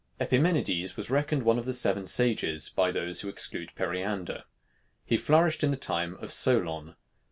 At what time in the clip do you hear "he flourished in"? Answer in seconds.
5.05-5.69